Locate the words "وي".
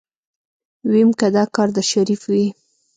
2.31-2.47